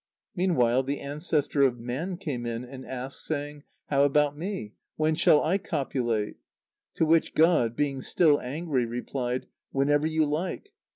Meanwhile, 0.35 0.81
the 0.81 0.99
ancestor 0.99 1.61
of 1.61 1.77
men 1.79 2.17
came 2.17 2.47
in, 2.47 2.65
and 2.65 2.87
asked 2.87 3.23
saying: 3.23 3.65
"How 3.91 4.03
about 4.03 4.35
me? 4.35 4.73
When 4.95 5.13
shall 5.13 5.43
I 5.43 5.59
copulate?" 5.59 6.37
To 6.95 7.05
which 7.05 7.35
God, 7.35 7.75
being 7.75 8.01
still 8.01 8.41
angry, 8.41 8.87
replied: 8.87 9.45
"Whenever 9.71 10.07
you 10.07 10.25
like!" 10.25 10.71